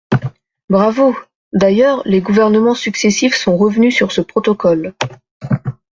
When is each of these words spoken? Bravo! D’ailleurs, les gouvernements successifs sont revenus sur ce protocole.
Bravo! 0.67 1.15
D’ailleurs, 1.53 2.01
les 2.05 2.21
gouvernements 2.21 2.73
successifs 2.73 3.35
sont 3.35 3.55
revenus 3.55 3.95
sur 3.95 4.11
ce 4.11 4.21
protocole. 4.21 4.95